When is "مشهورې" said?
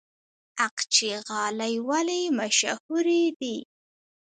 2.39-3.23